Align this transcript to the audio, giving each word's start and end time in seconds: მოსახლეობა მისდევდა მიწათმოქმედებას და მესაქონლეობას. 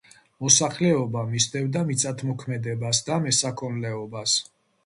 მოსახლეობა 0.43 1.25
მისდევდა 1.33 1.83
მიწათმოქმედებას 1.91 3.03
და 3.11 3.19
მესაქონლეობას. 3.27 4.39